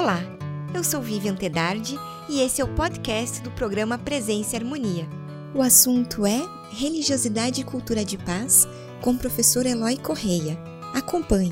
[0.00, 0.20] Olá,
[0.72, 1.98] eu sou Vivian Tedardi
[2.28, 5.04] e esse é o podcast do programa Presença e Harmonia.
[5.52, 6.40] O assunto é
[6.70, 8.68] Religiosidade e Cultura de Paz
[9.02, 10.56] com o professor Eloy Correia.
[10.94, 11.50] Acompanhe.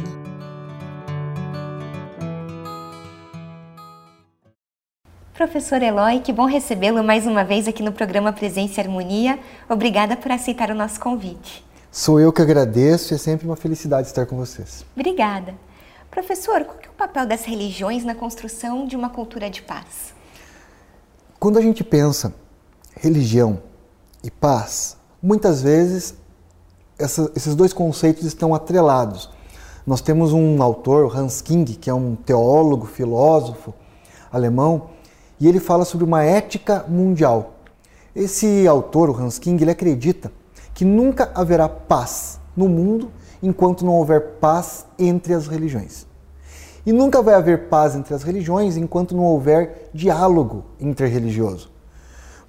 [5.34, 9.40] Professor Eloy, que bom recebê-lo mais uma vez aqui no programa Presença e Harmonia.
[9.68, 11.64] Obrigada por aceitar o nosso convite.
[11.90, 14.86] Sou eu que agradeço e é sempre uma felicidade estar com vocês.
[14.94, 15.65] Obrigada.
[16.10, 20.14] Professor, qual é o papel das religiões na construção de uma cultura de paz?
[21.38, 22.34] Quando a gente pensa
[22.96, 23.60] religião
[24.24, 26.14] e paz, muitas vezes
[26.98, 29.30] essa, esses dois conceitos estão atrelados.
[29.86, 33.74] Nós temos um autor, Hans King, que é um teólogo, filósofo
[34.32, 34.90] alemão,
[35.38, 37.54] e ele fala sobre uma ética mundial.
[38.14, 40.32] Esse autor, o Hans King, ele acredita
[40.74, 43.10] que nunca haverá paz no mundo
[43.42, 46.06] enquanto não houver paz entre as religiões.
[46.84, 51.70] E nunca vai haver paz entre as religiões enquanto não houver diálogo interreligioso.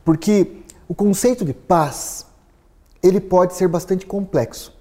[0.06, 2.26] Porque o conceito de paz,
[3.02, 4.74] ele pode ser bastante complexo.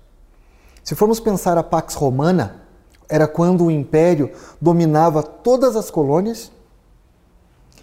[0.85, 2.63] Se formos pensar a Pax Romana,
[3.09, 6.53] era quando o império dominava todas as colônias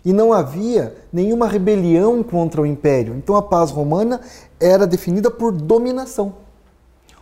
[0.05, 3.15] e não havia nenhuma rebelião contra o império.
[3.15, 4.21] Então a paz romana
[4.59, 6.42] era definida por dominação.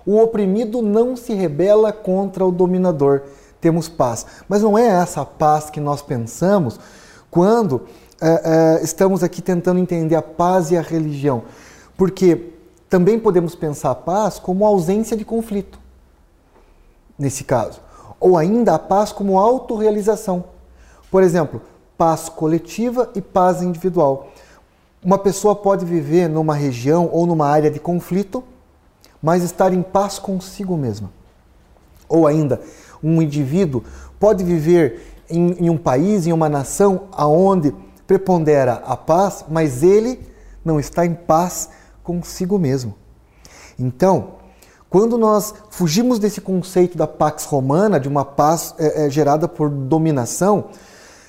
[0.05, 3.23] O oprimido não se rebela contra o dominador.
[3.59, 4.25] Temos paz.
[4.49, 6.79] Mas não é essa paz que nós pensamos
[7.29, 7.83] quando
[8.19, 11.43] é, é, estamos aqui tentando entender a paz e a religião.
[11.95, 12.51] Porque
[12.89, 15.79] também podemos pensar a paz como ausência de conflito,
[17.17, 17.79] nesse caso.
[18.19, 20.43] Ou ainda a paz como autorrealização.
[21.09, 21.61] Por exemplo,
[21.97, 24.27] paz coletiva e paz individual.
[25.03, 28.43] Uma pessoa pode viver numa região ou numa área de conflito,
[29.21, 31.11] mas estar em paz consigo mesma.
[32.09, 32.61] Ou ainda,
[33.03, 33.83] um indivíduo
[34.19, 37.73] pode viver em, em um país, em uma nação, aonde
[38.05, 40.19] prepondera a paz, mas ele
[40.63, 41.69] não está em paz
[42.03, 42.95] consigo mesmo.
[43.79, 44.41] Então,
[44.89, 49.69] quando nós fugimos desse conceito da pax romana, de uma paz é, é, gerada por
[49.69, 50.65] dominação,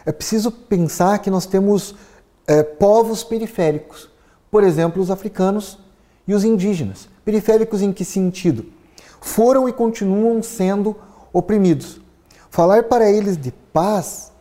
[0.04, 1.94] é preciso pensar que nós temos
[2.46, 4.10] é, povos periféricos,
[4.50, 5.78] por exemplo, os africanos
[6.26, 7.08] e os indígenas.
[7.24, 8.66] Periféricos em que sentido?
[9.20, 10.96] Foram e continuam sendo
[11.32, 12.00] oprimidos.
[12.50, 14.32] Falar para eles de paz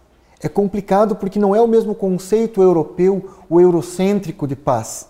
[0.41, 5.07] é complicado porque não é o mesmo conceito europeu, o eurocêntrico de paz.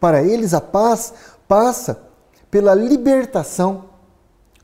[0.00, 1.12] Para eles, a paz
[1.46, 2.00] passa
[2.50, 3.84] pela libertação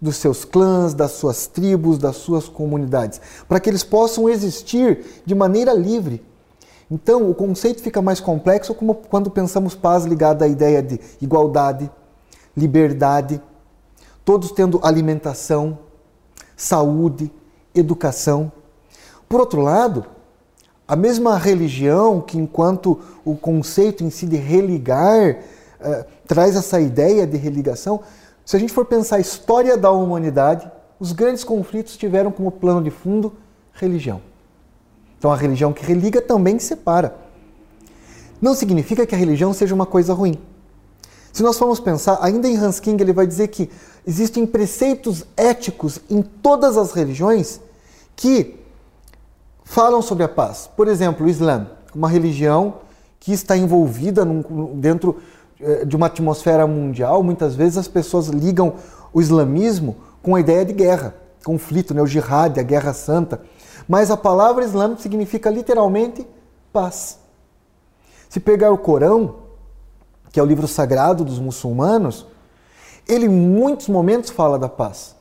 [0.00, 5.34] dos seus clãs, das suas tribos, das suas comunidades, para que eles possam existir de
[5.34, 6.22] maneira livre.
[6.90, 8.74] Então, o conceito fica mais complexo
[9.08, 11.90] quando pensamos paz ligada à ideia de igualdade,
[12.56, 13.40] liberdade,
[14.24, 15.78] todos tendo alimentação,
[16.56, 17.32] saúde,
[17.74, 18.52] educação.
[19.28, 20.04] Por outro lado,
[20.86, 25.38] a mesma religião que, enquanto o conceito em si de religar,
[25.80, 28.00] eh, traz essa ideia de religação,
[28.44, 32.82] se a gente for pensar a história da humanidade, os grandes conflitos tiveram como plano
[32.82, 33.32] de fundo
[33.72, 34.20] religião.
[35.18, 37.16] Então a religião que religa também separa.
[38.40, 40.38] Não significa que a religião seja uma coisa ruim.
[41.32, 43.68] Se nós formos pensar, ainda em Hans King, ele vai dizer que
[44.06, 47.60] existem preceitos éticos em todas as religiões
[48.14, 48.56] que
[49.64, 50.70] falam sobre a paz.
[50.76, 52.74] Por exemplo, o Islã, uma religião
[53.18, 55.20] que está envolvida num, dentro
[55.58, 58.74] eh, de uma atmosfera mundial, muitas vezes as pessoas ligam
[59.12, 61.14] o islamismo com a ideia de guerra,
[61.44, 62.02] conflito, né?
[62.02, 63.40] o jihad, a guerra santa.
[63.88, 66.26] Mas a palavra islâmico significa literalmente
[66.72, 67.18] paz.
[68.28, 69.36] Se pegar o Corão,
[70.32, 72.26] que é o livro sagrado dos muçulmanos,
[73.08, 75.14] ele em muitos momentos fala da paz.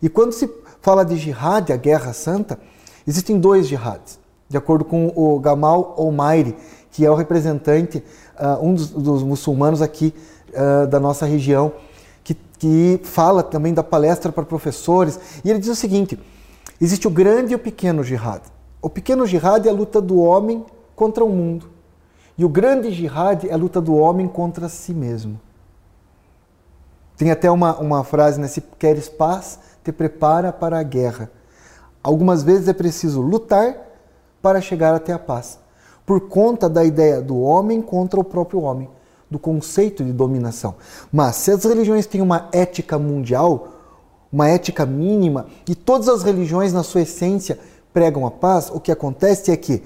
[0.00, 0.50] E quando se
[0.80, 2.58] fala de jihad, a guerra santa,
[3.06, 6.56] existem dois jihads, de acordo com o Gamal Omairi,
[6.90, 8.02] que é o representante,
[8.38, 10.14] uh, um dos, dos, muçulmanos aqui
[10.50, 11.72] uh, da nossa região,
[12.22, 15.18] que, que fala também da palestra para professores.
[15.44, 16.18] E ele diz o seguinte:
[16.80, 18.42] existe o grande e o pequeno jihad.
[18.80, 20.64] O pequeno jihad é a luta do homem
[20.94, 21.70] contra o mundo.
[22.36, 25.40] E o grande jihad é a luta do homem contra si mesmo.
[27.16, 28.48] Tem até uma, uma frase, né?
[28.48, 31.30] Se queres paz, te prepara para a guerra.
[32.02, 33.76] Algumas vezes é preciso lutar
[34.40, 35.62] para chegar até a paz
[36.04, 38.90] por conta da ideia do homem contra o próprio homem,
[39.30, 40.74] do conceito de dominação.
[41.12, 43.68] Mas se as religiões têm uma ética mundial,
[44.32, 47.58] uma ética mínima, e todas as religiões, na sua essência,
[47.92, 49.82] pregam a paz, o que acontece é que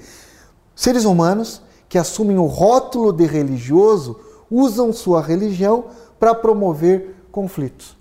[0.75, 5.85] seres humanos que assumem o rótulo de religioso usam sua religião
[6.19, 7.97] para promover conflitos.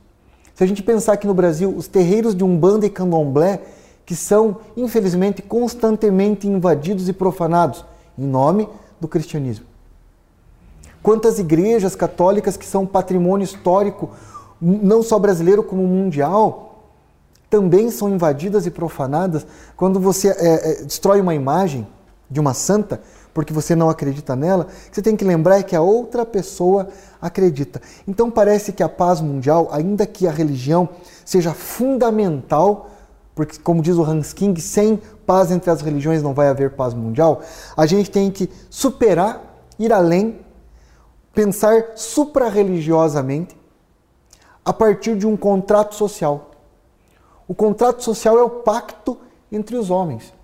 [0.54, 3.60] Se a gente pensar que no Brasil os terreiros de Umbanda e Candomblé
[4.06, 7.84] que são, infelizmente, constantemente invadidos e profanados
[8.16, 8.68] em nome
[9.00, 9.66] do cristianismo.
[11.02, 14.10] Quantas igrejas católicas que são patrimônio histórico,
[14.60, 16.66] não só brasileiro como mundial,
[17.48, 20.34] também são invadidas e profanadas quando você é,
[20.80, 21.86] é, destrói uma imagem
[22.30, 23.00] de uma santa
[23.36, 26.88] porque você não acredita nela, você tem que lembrar é que a outra pessoa
[27.20, 27.82] acredita.
[28.08, 30.88] Então parece que a paz mundial, ainda que a religião
[31.22, 32.88] seja fundamental,
[33.34, 36.94] porque como diz o Hans King, sem paz entre as religiões não vai haver paz
[36.94, 37.42] mundial,
[37.76, 40.40] a gente tem que superar, ir além,
[41.34, 43.54] pensar suprarreligiosamente
[44.66, 46.50] a partir de um contrato social.
[47.46, 49.16] O contrato social é o pacto
[49.52, 50.34] entre os homens.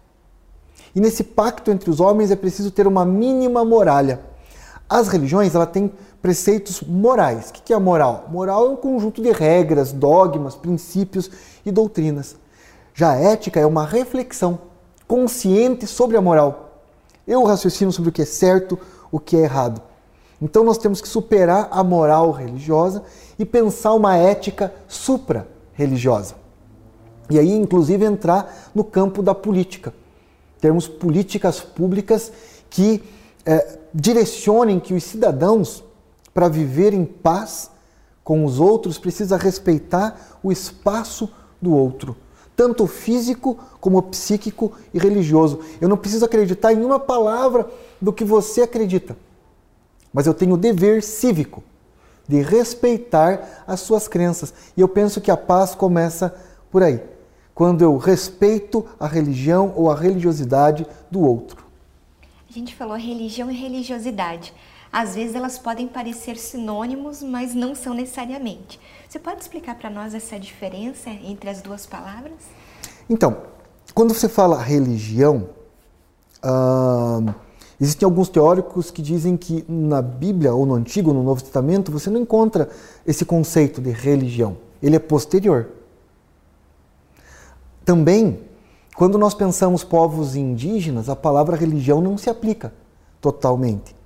[0.94, 4.20] E nesse pacto entre os homens é preciso ter uma mínima moralha.
[4.88, 7.50] As religiões ela têm preceitos morais.
[7.50, 8.26] O que é moral?
[8.28, 11.28] Moral é um conjunto de regras, dogmas, princípios
[11.66, 12.36] e doutrinas.
[12.94, 14.60] Já a ética é uma reflexão
[15.08, 16.84] consciente sobre a moral.
[17.26, 18.78] Eu raciocino sobre o que é certo,
[19.10, 19.82] o que é errado.
[20.42, 23.02] Então nós temos que superar a moral religiosa
[23.38, 26.34] e pensar uma ética supra-religiosa.
[27.30, 29.94] E aí, inclusive, entrar no campo da política
[30.62, 32.30] termos políticas públicas
[32.70, 33.02] que
[33.44, 35.82] é, direcionem que os cidadãos,
[36.32, 37.68] para viver em paz
[38.22, 41.28] com os outros, precisa respeitar o espaço
[41.60, 42.16] do outro,
[42.54, 45.58] tanto físico como psíquico e religioso.
[45.80, 47.68] Eu não preciso acreditar em uma palavra
[48.00, 49.16] do que você acredita,
[50.12, 51.62] mas eu tenho o dever cívico
[52.28, 54.52] de respeitar as suas crenças.
[54.76, 56.34] E eu penso que a paz começa
[56.70, 57.00] por aí
[57.54, 61.64] quando eu respeito a religião ou a religiosidade do outro.
[62.48, 64.52] A gente falou religião e religiosidade.
[64.92, 68.78] Às vezes elas podem parecer sinônimos, mas não são necessariamente.
[69.08, 72.34] Você pode explicar para nós essa diferença entre as duas palavras?
[73.08, 73.38] Então,
[73.94, 75.48] quando você fala religião,
[76.44, 77.34] uh,
[77.82, 81.90] existem alguns teóricos que dizem que na Bíblia, ou no Antigo ou no Novo Testamento,
[81.90, 82.68] você não encontra
[83.04, 84.56] esse conceito de religião.
[84.80, 85.68] Ele é posterior.
[87.84, 88.38] Também,
[88.94, 92.72] quando nós pensamos povos indígenas, a palavra religião não se aplica
[93.20, 93.96] totalmente.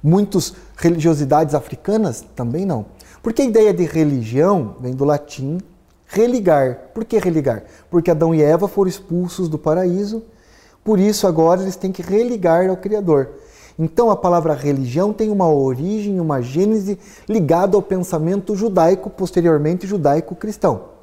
[0.00, 2.86] Muitas religiosidades africanas também não.
[3.24, 5.58] Porque a ideia de religião vem do latim
[6.06, 6.90] religar.
[6.94, 7.64] Por que religar?
[7.90, 10.22] Porque Adão e Eva foram expulsos do paraíso,
[10.86, 13.28] por isso agora eles têm que religar ao Criador.
[13.78, 16.98] Então a palavra religião tem uma origem, uma gênese
[17.28, 20.96] ligada ao pensamento judaico, posteriormente judaico-cristão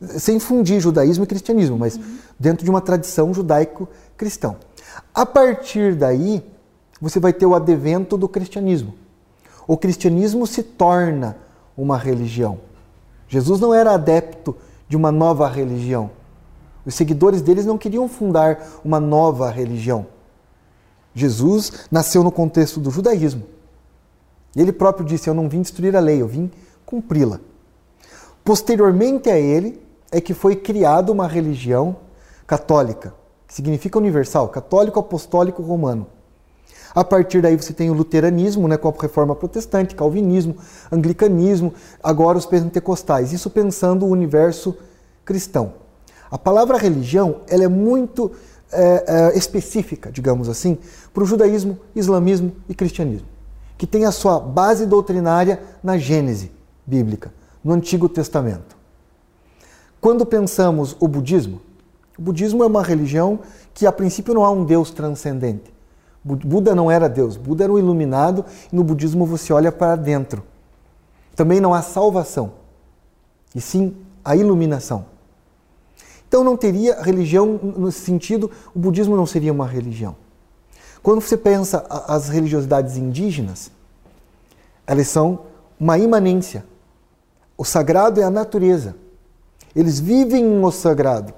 [0.00, 2.18] sem fundir judaísmo e cristianismo, mas uhum.
[2.38, 4.56] dentro de uma tradição judaico-cristã.
[5.12, 6.42] A partir daí,
[7.00, 8.94] você vai ter o advento do cristianismo.
[9.66, 11.36] O cristianismo se torna
[11.76, 12.58] uma religião.
[13.28, 14.56] Jesus não era adepto
[14.88, 16.10] de uma nova religião.
[16.88, 20.06] Os seguidores deles não queriam fundar uma nova religião.
[21.14, 23.42] Jesus nasceu no contexto do judaísmo.
[24.56, 26.50] Ele próprio disse: Eu não vim destruir a lei, eu vim
[26.86, 27.40] cumpri-la.
[28.42, 29.78] Posteriormente a ele,
[30.10, 31.94] é que foi criada uma religião
[32.46, 33.12] católica,
[33.46, 36.06] que significa universal, católico, apostólico, romano.
[36.94, 40.56] A partir daí você tem o luteranismo, né, com a reforma protestante, calvinismo,
[40.90, 43.34] anglicanismo, agora os pentecostais.
[43.34, 44.74] Isso pensando o universo
[45.22, 45.86] cristão.
[46.30, 48.32] A palavra religião ela é muito
[48.70, 49.04] é,
[49.34, 50.78] é, específica, digamos assim,
[51.12, 53.26] para o judaísmo, islamismo e cristianismo,
[53.76, 56.52] que tem a sua base doutrinária na Gênese
[56.86, 57.32] bíblica,
[57.64, 58.76] no Antigo Testamento.
[60.00, 61.60] Quando pensamos o budismo,
[62.18, 63.40] o budismo é uma religião
[63.72, 65.72] que a princípio não há um Deus transcendente.
[66.22, 70.42] Buda não era Deus, Buda era o iluminado e no budismo você olha para dentro.
[71.34, 72.52] Também não há salvação,
[73.54, 75.06] e sim a iluminação.
[76.28, 80.14] Então não teria religião nesse sentido, o budismo não seria uma religião.
[81.02, 83.70] Quando você pensa as religiosidades indígenas,
[84.86, 85.40] elas são
[85.80, 86.64] uma imanência.
[87.56, 88.94] O sagrado é a natureza.
[89.74, 91.32] Eles vivem no sagrado.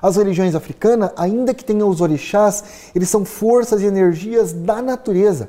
[0.00, 2.64] As religiões africanas, ainda que tenham os orixás,
[2.94, 5.48] eles são forças e energias da natureza.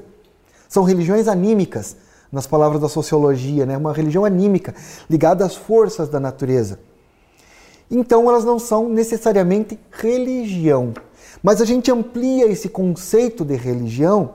[0.68, 1.96] São religiões anímicas,
[2.32, 3.78] nas palavras da sociologia, né?
[3.78, 4.74] uma religião anímica,
[5.08, 6.80] ligada às forças da natureza.
[7.94, 10.94] Então elas não são necessariamente religião.
[11.42, 14.32] Mas a gente amplia esse conceito de religião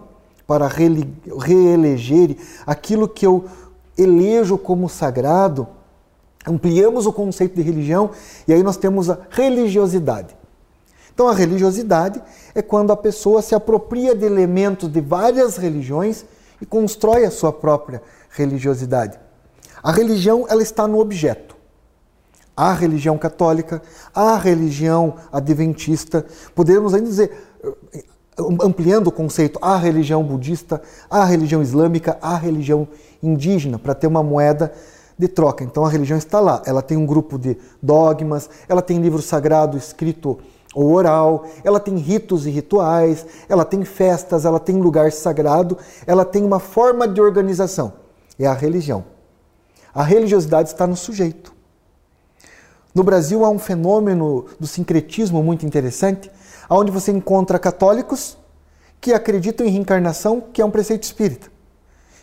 [0.47, 2.37] para reeleger
[2.67, 3.45] aquilo que eu
[3.99, 5.67] elejo como sagrado
[6.49, 8.11] ampliamos o conceito de religião
[8.47, 10.37] e aí nós temos a religiosidade.
[11.12, 12.23] Então, a religiosidade
[12.55, 16.25] é quando a pessoa se apropria de elementos de várias religiões
[16.61, 18.00] e constrói a sua própria
[18.31, 19.19] religiosidade.
[19.83, 21.48] A religião ela está no objeto.
[22.59, 23.81] A religião católica,
[24.12, 27.31] a religião adventista, poderíamos ainda dizer,
[28.61, 32.88] ampliando o conceito, a religião budista, a religião islâmica, a religião
[33.23, 34.73] indígena, para ter uma moeda
[35.17, 35.62] de troca.
[35.62, 39.77] Então a religião está lá, ela tem um grupo de dogmas, ela tem livro sagrado
[39.77, 40.37] escrito
[40.75, 46.25] ou oral, ela tem ritos e rituais, ela tem festas, ela tem lugar sagrado, ela
[46.25, 47.93] tem uma forma de organização.
[48.37, 49.05] É a religião.
[49.95, 51.57] A religiosidade está no sujeito.
[52.99, 56.28] No Brasil há um fenômeno do sincretismo muito interessante,
[56.69, 58.37] onde você encontra católicos
[59.00, 61.47] que acreditam em reencarnação, que é um preceito espírita.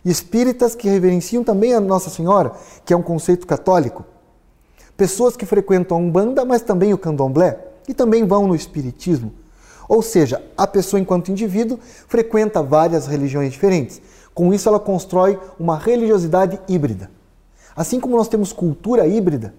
[0.04, 2.52] E espíritas que reverenciam também a Nossa Senhora,
[2.84, 4.04] que é um conceito católico.
[4.98, 9.32] Pessoas que frequentam a Umbanda, mas também o Candomblé, e também vão no Espiritismo.
[9.88, 14.02] Ou seja, a pessoa, enquanto indivíduo, frequenta várias religiões diferentes.
[14.34, 17.10] Com isso, ela constrói uma religiosidade híbrida.
[17.74, 19.54] Assim como nós temos cultura híbrida,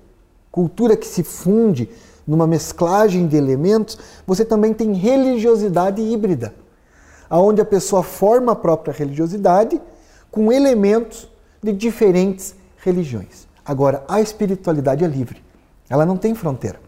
[0.56, 1.86] cultura que se funde
[2.26, 6.54] numa mesclagem de elementos, você também tem religiosidade híbrida,
[7.28, 9.78] aonde a pessoa forma a própria religiosidade
[10.30, 11.28] com elementos
[11.62, 13.46] de diferentes religiões.
[13.62, 15.44] Agora, a espiritualidade é livre.
[15.90, 16.80] Ela não tem fronteira.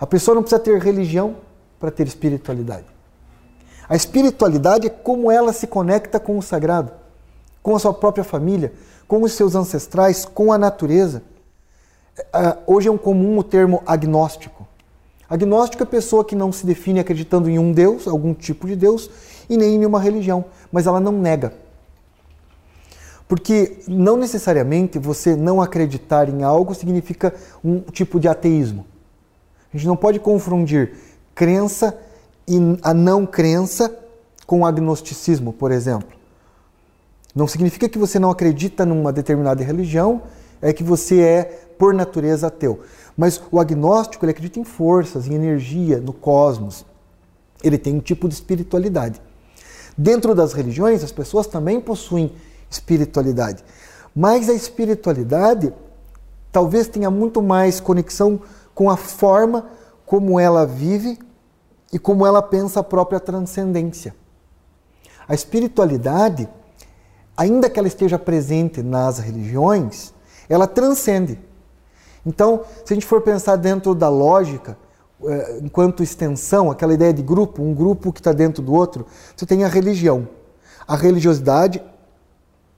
[0.00, 1.36] A pessoa não precisa ter religião
[1.78, 2.86] para ter espiritualidade.
[3.88, 6.90] A espiritualidade é como ela se conecta com o sagrado,
[7.62, 8.72] com a sua própria família,
[9.06, 11.22] com os seus ancestrais, com a natureza.
[12.16, 14.66] É, hoje é um comum o termo agnóstico.
[15.28, 19.10] Agnóstico é pessoa que não se define acreditando em um Deus, algum tipo de Deus,
[19.48, 21.52] e nem em nenhuma religião, mas ela não nega.
[23.26, 28.86] Porque não necessariamente você não acreditar em algo significa um tipo de ateísmo.
[29.72, 30.92] A gente não pode confundir
[31.34, 31.98] crença
[32.46, 33.92] e a não crença
[34.46, 36.10] com agnosticismo, por exemplo.
[37.34, 40.22] Não significa que você não acredita numa determinada religião,
[40.64, 41.44] é que você é,
[41.78, 42.80] por natureza, ateu.
[43.14, 46.86] Mas o agnóstico ele acredita em forças, em energia, no cosmos.
[47.62, 49.20] Ele tem um tipo de espiritualidade.
[49.96, 52.32] Dentro das religiões, as pessoas também possuem
[52.70, 53.62] espiritualidade.
[54.16, 55.70] Mas a espiritualidade
[56.50, 58.40] talvez tenha muito mais conexão
[58.74, 59.66] com a forma
[60.06, 61.18] como ela vive
[61.92, 64.14] e como ela pensa a própria transcendência.
[65.28, 66.48] A espiritualidade,
[67.36, 70.14] ainda que ela esteja presente nas religiões,
[70.48, 71.38] ela transcende.
[72.26, 74.76] Então, se a gente for pensar dentro da lógica,
[75.24, 79.44] eh, enquanto extensão, aquela ideia de grupo, um grupo que está dentro do outro, você
[79.44, 80.28] tem a religião.
[80.86, 81.82] A religiosidade,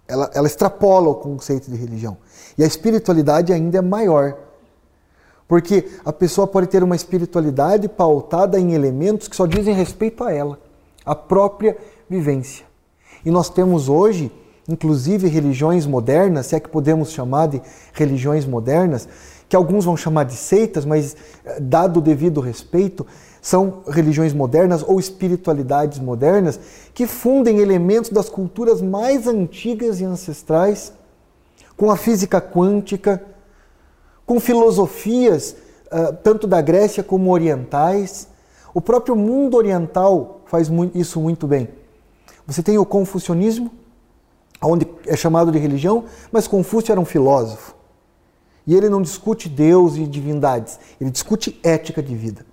[0.07, 2.17] ela, ela extrapola o conceito de religião.
[2.59, 4.37] E a espiritualidade ainda é maior.
[5.49, 10.33] Porque a pessoa pode ter uma espiritualidade pautada em elementos que só dizem respeito a
[10.33, 10.59] ela,
[11.05, 11.77] a própria
[12.09, 12.67] vivência.
[13.25, 14.31] E nós temos hoje,
[14.69, 19.09] inclusive, religiões modernas, se é que podemos chamar de religiões modernas,
[19.49, 23.07] que alguns vão chamar de seitas, mas eh, dado o devido respeito,
[23.41, 26.59] são religiões modernas ou espiritualidades modernas
[26.93, 30.93] que fundem elementos das culturas mais antigas e ancestrais,
[31.77, 33.23] com a física quântica,
[34.27, 35.55] com filosofias
[35.87, 38.27] uh, tanto da Grécia como orientais.
[38.75, 41.69] O próprio mundo oriental faz isso muito bem.
[42.49, 43.71] Você tem o confucionismo,
[44.63, 47.75] onde é chamado de religião, mas Confúcio era um filósofo.
[48.67, 52.45] E ele não discute Deus e divindades, ele discute ética de vida.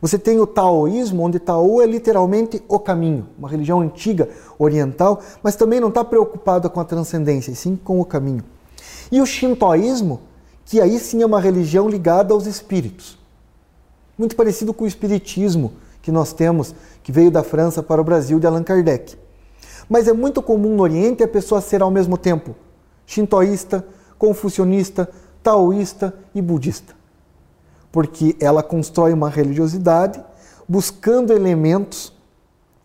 [0.00, 4.28] Você tem o taoísmo, onde Tao é literalmente o caminho, uma religião antiga
[4.58, 8.44] oriental, mas também não está preocupada com a transcendência, e sim com o caminho.
[9.10, 10.20] E o shintoísmo,
[10.64, 13.18] que aí sim é uma religião ligada aos espíritos.
[14.16, 18.38] Muito parecido com o espiritismo que nós temos, que veio da França para o Brasil
[18.38, 19.16] de Allan Kardec.
[19.88, 22.54] Mas é muito comum no Oriente a pessoa ser ao mesmo tempo
[23.06, 23.86] shintoísta,
[24.18, 25.08] confucionista,
[25.42, 26.94] taoísta e budista.
[27.90, 30.22] Porque ela constrói uma religiosidade
[30.68, 32.12] buscando elementos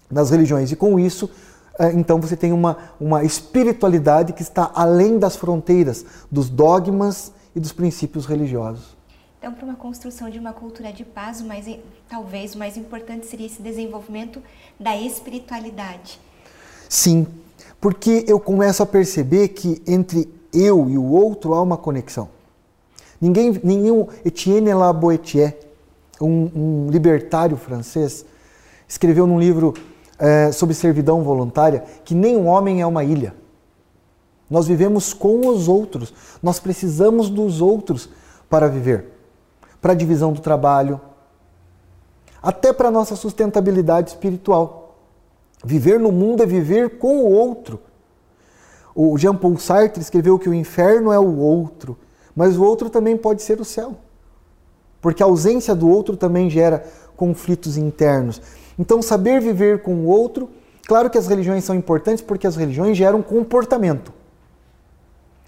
[0.09, 1.29] nas religiões e com isso
[1.77, 7.59] eh, então você tem uma, uma espiritualidade que está além das fronteiras dos dogmas e
[7.59, 8.95] dos princípios religiosos.
[9.39, 11.65] Então, para uma construção de uma cultura de paz, o mais,
[12.07, 14.41] talvez o mais importante seria esse desenvolvimento
[14.79, 16.17] da espiritualidade.
[16.93, 17.25] Sim,
[17.81, 22.29] porque eu começo a perceber que entre eu e o outro há uma conexão.
[23.19, 25.57] Ninguém, nenhum Etienne Laboetier,
[26.21, 28.23] um, um libertário francês,
[28.87, 29.73] escreveu num livro
[30.19, 33.33] é, sobre servidão voluntária que nem um homem é uma ilha.
[34.47, 36.13] Nós vivemos com os outros.
[36.43, 38.07] Nós precisamos dos outros
[38.47, 39.07] para viver.
[39.81, 41.01] Para a divisão do trabalho,
[42.39, 44.82] até para a nossa sustentabilidade espiritual.
[45.63, 47.79] Viver no mundo é viver com o outro.
[48.95, 51.97] O Jean Paul Sartre escreveu que o inferno é o outro,
[52.35, 53.95] mas o outro também pode ser o céu.
[55.01, 56.83] Porque a ausência do outro também gera
[57.15, 58.41] conflitos internos.
[58.77, 60.49] Então, saber viver com o outro,
[60.87, 64.13] claro que as religiões são importantes porque as religiões geram comportamento.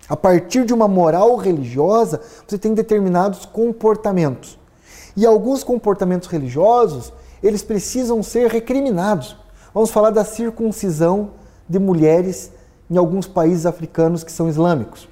[0.08, 4.58] A partir de uma moral religiosa, você tem determinados comportamentos.
[5.16, 9.36] E alguns comportamentos religiosos, eles precisam ser recriminados.
[9.76, 11.32] Vamos falar da circuncisão
[11.68, 12.50] de mulheres
[12.90, 15.06] em alguns países africanos que são islâmicos.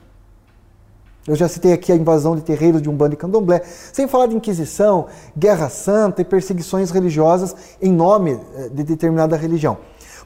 [1.27, 4.37] Eu já citei aqui a invasão de terreiros de Umbanda e Candomblé, sem falar de
[4.37, 9.79] Inquisição, Guerra Santa e perseguições religiosas em nome eh, de determinada religião.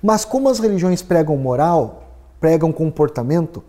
[0.03, 2.03] Mas como as religiões pregam moral,
[2.39, 3.63] pregam comportamento,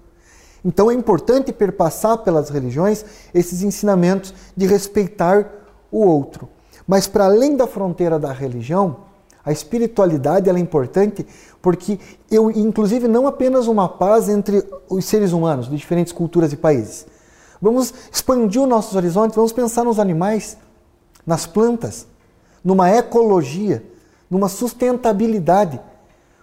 [0.63, 5.51] então é importante perpassar pelas religiões esses ensinamentos de respeitar
[5.91, 6.47] o outro.
[6.87, 9.08] Mas para além da fronteira da religião,
[9.45, 11.27] a espiritualidade é importante
[11.61, 11.99] porque
[12.31, 17.07] eu, inclusive, não apenas uma paz entre os seres humanos de diferentes culturas e países,
[17.61, 20.57] Vamos expandir os nossos horizontes, vamos pensar nos animais,
[21.27, 22.07] nas plantas,
[22.65, 23.85] numa ecologia,
[24.31, 25.81] numa sustentabilidade.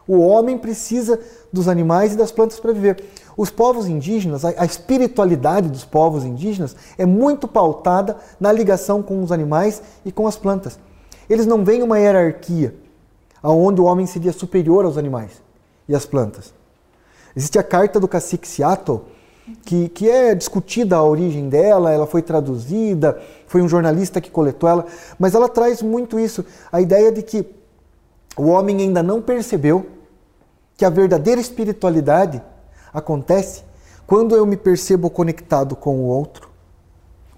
[0.08, 1.20] O homem precisa
[1.52, 3.04] dos animais e das plantas para viver.
[3.38, 9.32] Os povos indígenas, a espiritualidade dos povos indígenas é muito pautada na ligação com os
[9.32, 10.78] animais e com as plantas.
[11.30, 12.76] Eles não veem uma hierarquia
[13.52, 15.42] onde o homem seria superior aos animais
[15.88, 16.54] e às plantas.
[17.36, 19.02] Existe a carta do cacique Seattle,
[19.64, 24.68] que, que é discutida a origem dela, ela foi traduzida, foi um jornalista que coletou
[24.68, 24.86] ela,
[25.20, 27.46] mas ela traz muito isso, a ideia de que
[28.38, 29.86] o homem ainda não percebeu
[30.78, 32.42] que a verdadeira espiritualidade
[32.94, 33.64] acontece
[34.08, 36.50] quando eu me percebo conectado com o outro,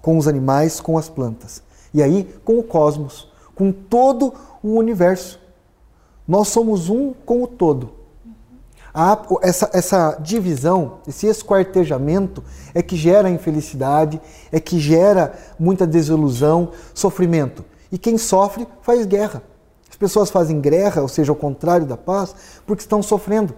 [0.00, 1.62] com os animais, com as plantas,
[1.92, 5.40] e aí com o cosmos, com todo o universo.
[6.28, 7.98] Nós somos um com o todo
[9.42, 12.42] essa, essa divisão, esse esquartejamento
[12.74, 14.20] é que gera infelicidade,
[14.50, 17.64] é que gera muita desilusão, sofrimento.
[17.92, 19.42] E quem sofre faz guerra.
[19.88, 22.34] As pessoas fazem guerra, ou seja, ao contrário da paz,
[22.66, 23.54] porque estão sofrendo.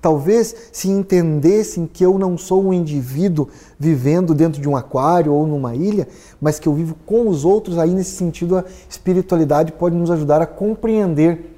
[0.00, 5.46] Talvez se entendessem que eu não sou um indivíduo vivendo dentro de um aquário ou
[5.46, 6.06] numa ilha,
[6.40, 10.42] mas que eu vivo com os outros, aí nesse sentido a espiritualidade pode nos ajudar
[10.42, 11.53] a compreender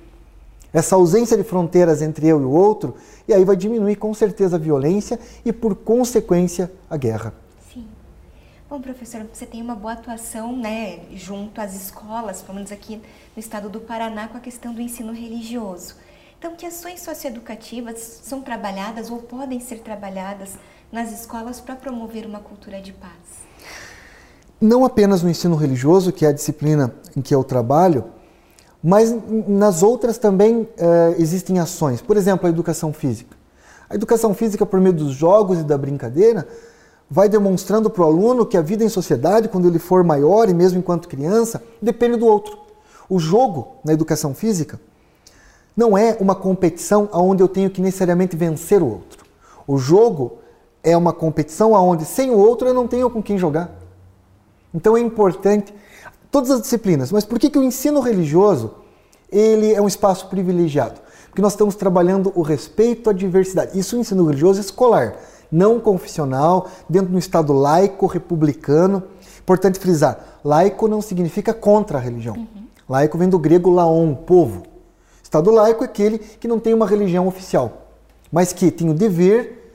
[0.77, 4.57] essa ausência de fronteiras entre eu e o outro, e aí vai diminuir com certeza
[4.57, 7.33] a violência e, por consequência, a guerra.
[7.73, 7.87] Sim.
[8.69, 13.01] Bom, professor, você tem uma boa atuação né, junto às escolas, pelo menos aqui
[13.35, 15.95] no estado do Paraná, com a questão do ensino religioso.
[16.39, 20.57] Então, que ações socioeducativas são trabalhadas ou podem ser trabalhadas
[20.93, 23.47] nas escolas para promover uma cultura de paz?
[24.61, 28.05] Não apenas no ensino religioso, que é a disciplina em que eu trabalho,
[28.83, 29.15] mas
[29.47, 30.69] nas outras também uh,
[31.19, 32.01] existem ações.
[32.01, 33.37] Por exemplo, a educação física.
[33.89, 36.47] A educação física, por meio dos jogos e da brincadeira,
[37.11, 40.55] vai demonstrando para o aluno que a vida em sociedade, quando ele for maior e
[40.55, 42.59] mesmo enquanto criança, depende do outro.
[43.09, 44.81] O jogo na educação física
[45.77, 49.25] não é uma competição onde eu tenho que necessariamente vencer o outro.
[49.67, 50.39] O jogo
[50.83, 53.71] é uma competição onde sem o outro eu não tenho com quem jogar.
[54.75, 55.75] Então é importante
[56.31, 57.13] todas as disciplinas.
[57.13, 58.75] Mas por que, que o ensino religioso
[59.31, 61.01] ele é um espaço privilegiado?
[61.29, 63.79] Porque nós estamos trabalhando o respeito à diversidade.
[63.79, 65.17] Isso o ensino religioso escolar,
[65.51, 69.03] não confessional, dentro de um Estado laico, republicano.
[69.41, 72.37] Importante frisar, laico não significa contra a religião.
[72.37, 72.67] Uhum.
[72.89, 74.63] Laico vem do grego laon, povo.
[75.23, 77.89] Estado laico é aquele que não tem uma religião oficial,
[78.33, 79.75] mas que tem o dever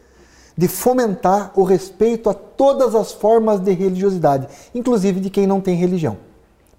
[0.57, 5.75] de fomentar o respeito a todas as formas de religiosidade, inclusive de quem não tem
[5.75, 6.17] religião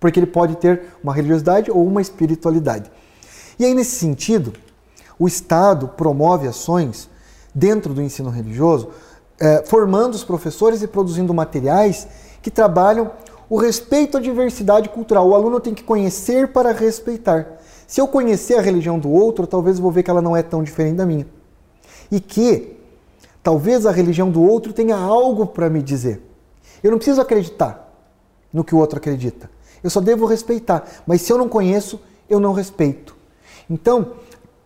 [0.02, 2.90] porque ele pode ter uma religiosidade ou uma espiritualidade.
[3.56, 4.52] E aí, nesse sentido,
[5.16, 7.08] o Estado promove ações
[7.54, 8.88] dentro do ensino religioso,
[9.38, 12.08] eh, formando os professores e produzindo materiais
[12.42, 13.12] que trabalham
[13.48, 15.28] o respeito à diversidade cultural.
[15.28, 17.60] O aluno tem que conhecer para respeitar.
[17.86, 20.42] Se eu conhecer a religião do outro, talvez eu vou ver que ela não é
[20.42, 21.28] tão diferente da minha.
[22.10, 22.76] E que
[23.40, 26.20] talvez a religião do outro tenha algo para me dizer.
[26.82, 27.88] Eu não preciso acreditar
[28.52, 29.48] no que o outro acredita.
[29.82, 30.84] Eu só devo respeitar.
[31.06, 33.16] Mas se eu não conheço, eu não respeito.
[33.68, 34.12] Então,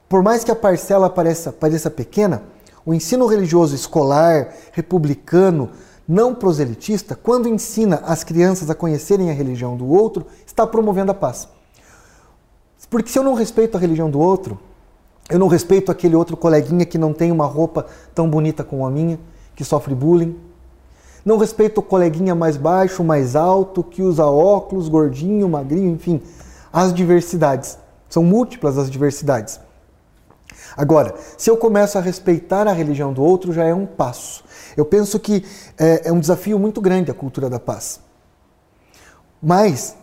[0.08, 2.42] por mais que a parcela pareça, pareça pequena,
[2.84, 5.70] o ensino religioso escolar, republicano,
[6.06, 11.14] não proselitista, quando ensina as crianças a conhecerem a religião do outro, está promovendo a
[11.14, 11.48] paz.
[12.88, 14.58] Porque se eu não respeito a religião do outro,
[15.28, 18.90] eu não respeito aquele outro coleguinha que não tem uma roupa tão bonita como a
[18.90, 19.18] minha,
[19.56, 20.38] que sofre bullying,
[21.26, 26.22] não respeita o coleguinha mais baixo, mais alto, que usa óculos, gordinho, magrinho, enfim.
[26.72, 27.76] As diversidades.
[28.08, 29.58] São múltiplas as diversidades.
[30.76, 34.44] Agora, se eu começo a respeitar a religião do outro, já é um passo.
[34.76, 35.44] Eu penso que
[35.76, 37.98] é, é um desafio muito grande a cultura da paz.
[39.42, 39.96] Mas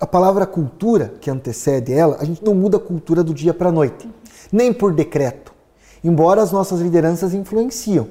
[0.00, 3.70] a palavra cultura, que antecede ela, a gente não muda a cultura do dia para
[3.70, 4.08] a noite,
[4.52, 5.52] nem por decreto,
[6.04, 8.06] embora as nossas lideranças influenciam.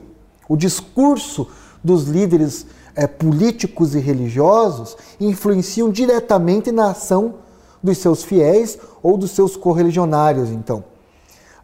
[0.49, 1.47] O discurso
[1.87, 7.35] dos líderes é, políticos e religiosos influenciam diretamente na ação
[7.81, 10.83] dos seus fiéis ou dos seus correligionários, então.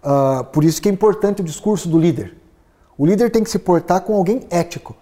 [0.02, 2.38] Uh, por isso que é importante o discurso do líder.
[2.98, 4.96] O líder tem que se portar com alguém ético,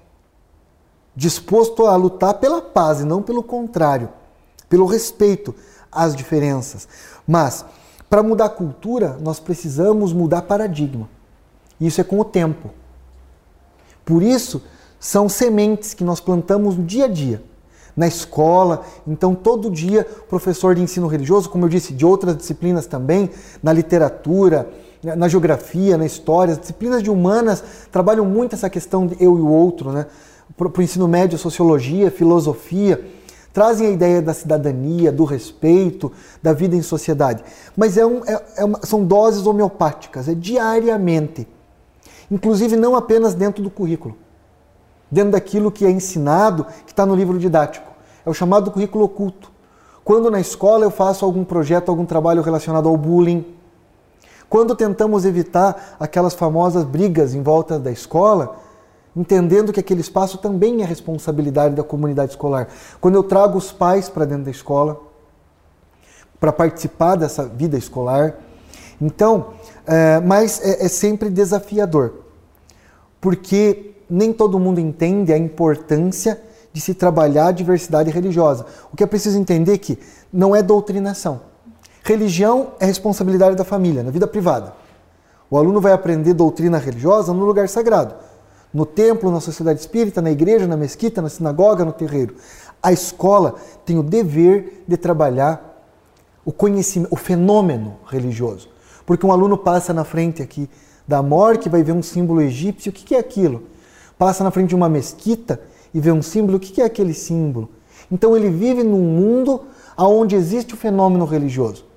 [1.15, 4.09] disposto a lutar pela paz e não pelo contrário,
[4.69, 5.53] pelo respeito
[5.91, 6.87] às diferenças.
[7.27, 7.65] Mas,
[8.09, 11.09] para mudar a cultura, nós precisamos mudar paradigma.
[11.79, 12.69] Isso é com o tempo.
[14.05, 14.61] Por isso,
[15.01, 17.43] são sementes que nós plantamos no dia a dia.
[17.97, 22.85] Na escola, então todo dia, professor de ensino religioso, como eu disse, de outras disciplinas
[22.85, 23.29] também,
[23.61, 24.69] na literatura,
[25.03, 27.61] na geografia, na história, as disciplinas de humanas
[27.91, 30.05] trabalham muito essa questão de eu e o outro, né?
[30.55, 33.03] Para o ensino médio, sociologia, filosofia,
[33.51, 36.11] trazem a ideia da cidadania, do respeito,
[36.41, 37.43] da vida em sociedade.
[37.75, 41.47] Mas é um, é, é uma, são doses homeopáticas, é diariamente.
[42.29, 44.15] Inclusive, não apenas dentro do currículo,
[45.11, 47.91] dentro daquilo que é ensinado, que está no livro didático.
[48.25, 49.51] É o chamado currículo oculto.
[50.03, 53.45] Quando na escola eu faço algum projeto, algum trabalho relacionado ao bullying,
[54.49, 58.57] quando tentamos evitar aquelas famosas brigas em volta da escola,
[59.15, 62.67] entendendo que aquele espaço também é responsabilidade da comunidade escolar.
[62.99, 64.99] Quando eu trago os pais para dentro da escola,
[66.41, 68.33] para participar dessa vida escolar.
[68.99, 69.53] Então,
[69.85, 72.13] é, mas é, é sempre desafiador,
[73.21, 76.39] porque nem todo mundo entende a importância
[76.73, 78.65] de se trabalhar a diversidade religiosa.
[78.91, 79.97] O que é preciso entender é que
[80.31, 81.41] não é doutrinação.
[82.03, 84.73] Religião é responsabilidade da família, na vida privada.
[85.49, 88.15] O aluno vai aprender doutrina religiosa no lugar sagrado,
[88.73, 92.35] no templo, na sociedade espírita, na igreja, na mesquita, na sinagoga, no terreiro.
[92.81, 95.85] A escola tem o dever de trabalhar
[96.43, 98.69] o conhecimento, o fenômeno religioso.
[99.05, 100.69] Porque um aluno passa na frente aqui
[101.07, 103.63] da morte, vai ver um símbolo egípcio, o que é aquilo?
[104.21, 105.59] Passa na frente de uma mesquita
[105.91, 107.71] e vê um símbolo, o que é aquele símbolo?
[108.11, 109.65] Então ele vive num mundo
[109.97, 111.87] onde existe o fenômeno religioso.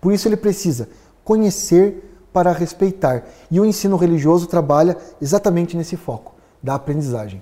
[0.00, 0.88] Por isso ele precisa
[1.22, 3.22] conhecer para respeitar.
[3.48, 7.40] E o ensino religioso trabalha exatamente nesse foco da aprendizagem.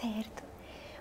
[0.00, 0.42] Certo.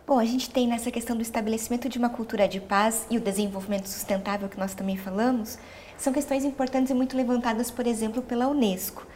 [0.06, 3.20] Bom, a gente tem nessa questão do estabelecimento de uma cultura de paz e o
[3.20, 5.58] desenvolvimento sustentável que nós também falamos,
[5.98, 9.08] são questões importantes e muito levantadas, por exemplo, pela Unesco.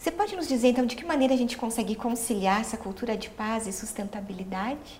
[0.00, 3.28] Você pode nos dizer então de que maneira a gente consegue conciliar essa cultura de
[3.28, 4.98] paz e sustentabilidade?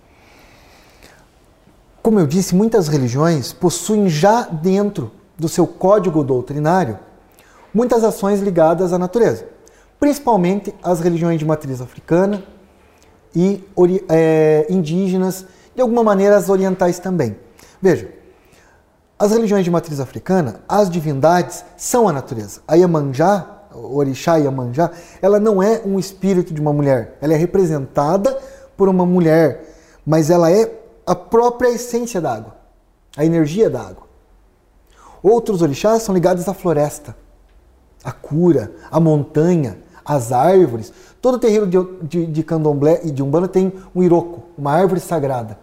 [2.02, 6.98] Como eu disse, muitas religiões possuem já dentro do seu código doutrinário
[7.72, 9.48] muitas ações ligadas à natureza,
[9.98, 12.44] principalmente as religiões de matriz africana
[13.34, 13.64] e
[14.06, 17.38] é, indígenas, de alguma maneira as orientais também.
[17.80, 18.12] Veja,
[19.18, 22.60] as religiões de matriz africana, as divindades são a natureza.
[22.68, 24.90] A Iemanjá, orixá Iemanjá,
[25.20, 28.38] ela não é um espírito de uma mulher, ela é representada
[28.76, 29.64] por uma mulher,
[30.04, 30.72] mas ela é
[31.06, 32.56] a própria essência da água,
[33.16, 34.08] a energia da água.
[35.22, 37.16] Outros orixás são ligados à floresta,
[38.02, 40.92] à cura, à montanha, às árvores.
[41.20, 45.58] Todo terreiro de, de, de candomblé e de umbanda tem um iroco, uma árvore sagrada.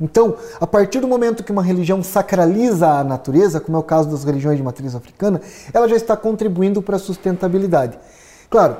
[0.00, 4.08] Então, a partir do momento que uma religião sacraliza a natureza, como é o caso
[4.08, 5.40] das religiões de matriz africana,
[5.72, 7.98] ela já está contribuindo para a sustentabilidade.
[8.48, 8.76] Claro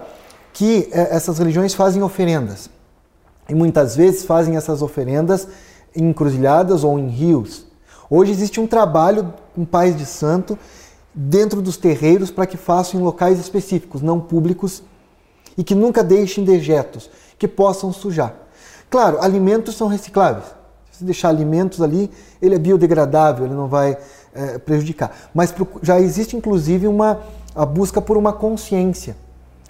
[0.52, 2.70] que é, essas religiões fazem oferendas.
[3.48, 5.48] E muitas vezes fazem essas oferendas
[5.94, 7.66] em encruzilhadas ou em rios.
[8.08, 10.58] Hoje existe um trabalho com pais de santo
[11.14, 14.82] dentro dos terreiros para que façam em locais específicos, não públicos,
[15.56, 18.34] e que nunca deixem dejetos que possam sujar.
[18.88, 20.57] Claro, alimentos são recicláveis.
[20.98, 22.10] Se deixar alimentos ali,
[22.42, 23.96] ele é biodegradável, ele não vai
[24.34, 25.16] é, prejudicar.
[25.32, 27.20] Mas já existe inclusive uma
[27.54, 29.16] a busca por uma consciência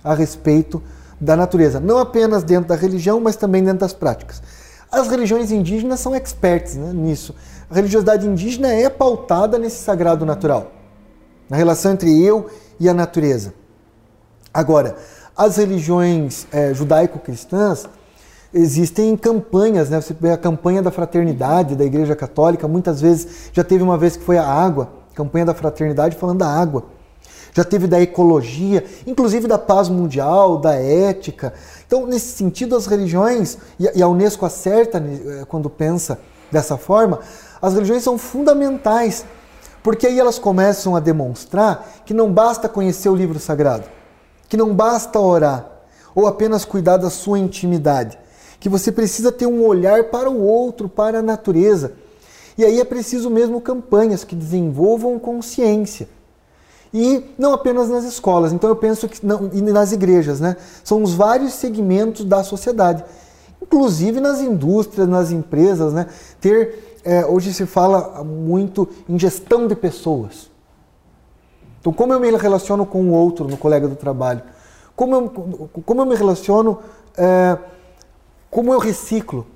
[0.03, 0.83] a respeito
[1.21, 4.43] da natureza, não apenas dentro da religião, mas também dentro das práticas.
[4.91, 7.35] As religiões indígenas são experts né, nisso.
[7.69, 10.73] A religiosidade indígena é pautada nesse sagrado natural,
[11.49, 12.49] na relação entre eu
[12.81, 13.53] e a natureza.
[14.55, 14.97] Agora,
[15.37, 17.87] as religiões é, judaico-cristãs
[18.53, 20.01] existem campanhas, né?
[20.33, 24.39] A campanha da fraternidade da Igreja Católica, muitas vezes já teve uma vez que foi
[24.39, 26.85] a água, campanha da fraternidade falando da água.
[27.53, 31.53] Já teve da ecologia, inclusive da paz mundial, da ética.
[31.87, 36.19] Então, nesse sentido, as religiões, e a Unesco acerta né, quando pensa
[36.53, 37.21] dessa forma,
[37.61, 39.25] as religiões são fundamentais,
[39.83, 43.85] porque aí elas começam a demonstrar que não basta conhecer o livro sagrado,
[44.49, 45.67] que não basta orar
[46.15, 48.19] ou apenas cuidar da sua intimidade,
[48.61, 51.93] que você precisa ter um olhar para o outro, para a natureza.
[52.57, 56.09] E aí é preciso mesmo campanhas que desenvolvam consciência.
[56.93, 60.57] E não apenas nas escolas, então eu penso que não, e nas igrejas, né?
[60.83, 63.05] São os vários segmentos da sociedade,
[63.61, 66.07] inclusive nas indústrias, nas empresas, né?
[66.41, 70.51] Ter é, hoje se fala muito em gestão de pessoas.
[71.81, 74.43] Então, como eu me relaciono com o outro no colega do trabalho?
[74.97, 75.29] Como eu,
[75.87, 76.79] como eu me relaciono,
[77.17, 77.57] é,
[78.59, 79.47] como eu reciclo?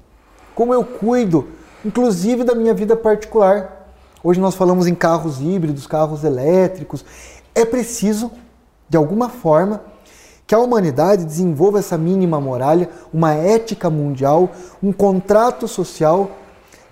[0.55, 1.49] Como eu cuido,
[1.85, 3.91] inclusive da minha vida particular?
[4.23, 7.05] Hoje nós falamos em carros híbridos, carros elétricos.
[7.53, 8.31] É preciso,
[8.89, 9.83] de alguma forma,
[10.47, 16.31] que a humanidade desenvolva essa mínima muralha, uma ética mundial, um contrato social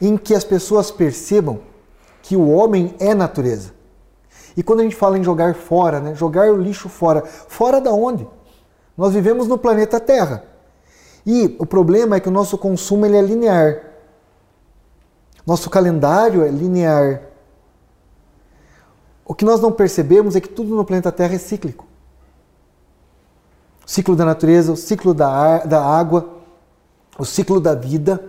[0.03, 1.61] em que as pessoas percebam
[2.23, 3.71] que o homem é natureza.
[4.57, 7.93] E quando a gente fala em jogar fora, né, jogar o lixo fora, fora da
[7.93, 8.27] onde?
[8.99, 10.50] Nós vivemos no planeta Terra.
[11.27, 13.83] E o problema é que o nosso consumo ele é linear.
[15.47, 17.23] Nosso calendário é linear.
[19.25, 21.87] O que nós não percebemos é que tudo no planeta Terra é cíclico.
[23.87, 26.37] O ciclo da natureza, o ciclo da, ar, da água,
[27.19, 28.25] o ciclo da vida.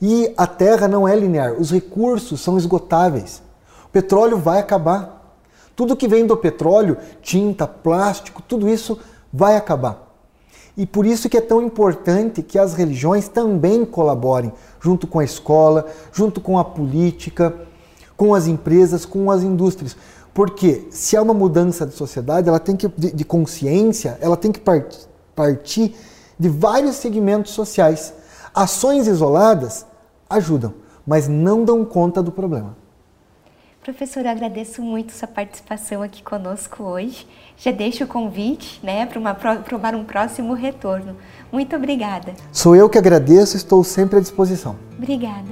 [0.00, 3.42] E a Terra não é linear, os recursos são esgotáveis.
[3.86, 5.36] O petróleo vai acabar.
[5.76, 8.98] Tudo que vem do petróleo, tinta, plástico, tudo isso
[9.32, 10.09] vai acabar.
[10.76, 15.24] E por isso que é tão importante que as religiões também colaborem junto com a
[15.24, 17.54] escola, junto com a política,
[18.16, 19.96] com as empresas, com as indústrias.
[20.32, 24.52] Porque se há uma mudança de sociedade, ela tem que de, de consciência, ela tem
[24.52, 25.94] que part, partir
[26.38, 28.14] de vários segmentos sociais.
[28.54, 29.84] Ações isoladas
[30.28, 30.74] ajudam,
[31.06, 32.76] mas não dão conta do problema.
[33.90, 37.26] Professor, eu agradeço muito sua participação aqui conosco hoje.
[37.58, 41.16] Já deixo o convite né, para um próximo retorno.
[41.50, 42.32] Muito obrigada.
[42.52, 44.78] Sou eu que agradeço, estou sempre à disposição.
[44.96, 45.48] Obrigada.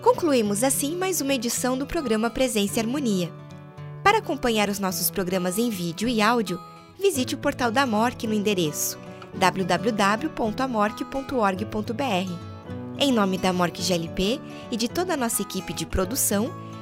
[0.00, 3.30] Concluímos assim mais uma edição do programa Presença e Harmonia.
[4.02, 6.58] Para acompanhar os nossos programas em vídeo e áudio,
[6.98, 8.98] visite o portal da MORC no endereço
[9.34, 12.32] www.amorque.org.br.
[12.98, 16.50] Em nome da MORC GLP e de toda a nossa equipe de produção,